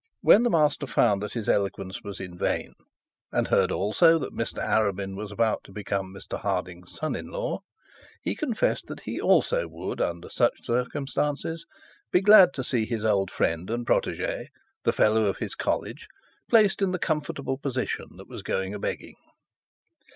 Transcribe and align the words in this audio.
When 0.21 0.41
the 0.41 0.49
master 0.49 0.87
found 0.87 1.21
that 1.21 1.33
his 1.33 1.47
eloquence 1.47 2.01
was 2.03 2.17
vain, 2.19 2.73
and 3.31 3.47
heard 3.49 3.71
also 3.71 4.17
that 4.17 4.33
Mr 4.33 4.57
Arabin 4.57 5.15
was 5.15 5.31
about 5.31 5.63
to 5.65 5.71
become 5.71 6.11
Mr 6.11 6.39
Harding's 6.39 6.91
son 6.91 7.15
in 7.15 7.27
law, 7.27 7.59
he 8.23 8.33
confessed 8.35 8.87
that 8.87 9.01
he 9.01 9.21
also 9.21 9.67
would, 9.67 10.01
under 10.01 10.27
such 10.27 10.63
circumstances, 10.65 11.67
be 12.11 12.19
glad 12.21 12.51
to 12.55 12.63
see 12.63 12.85
his 12.85 13.05
old 13.05 13.29
friend 13.29 13.69
and 13.69 13.85
protege, 13.85 14.47
the 14.85 14.91
fellow 14.91 15.25
of 15.25 15.37
his 15.37 15.53
college, 15.53 16.07
placed 16.49 16.81
in 16.81 16.93
the 16.93 16.97
comfortable 16.97 17.59
position 17.59 18.07
that 18.17 18.27
was 18.27 18.41
going 18.41 18.73
a 18.73 18.79
begging. 18.79 19.17